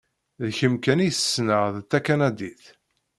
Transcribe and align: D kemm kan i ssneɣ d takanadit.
D 0.45 0.47
kemm 0.57 0.75
kan 0.83 1.03
i 1.07 1.09
ssneɣ 1.11 1.63
d 1.75 1.77
takanadit. 1.89 2.63